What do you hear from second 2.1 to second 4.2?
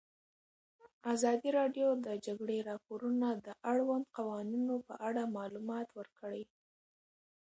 جګړې راپورونه د اړونده